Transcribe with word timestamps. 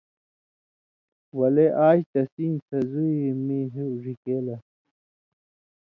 ولے 1.37 1.65
آژ 1.87 1.97
تسیں 2.11 2.55
سزُوئ 2.67 3.11
اْی 3.23 3.31
مِیں 3.45 3.65
ہیُو 3.73 3.87
ڙِھکے 4.03 4.37
لَس۔ 4.45 4.65